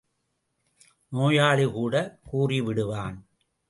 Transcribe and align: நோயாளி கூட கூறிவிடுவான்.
நோயாளி 1.11 1.65
கூட 1.65 2.19
கூறிவிடுவான். 2.31 3.17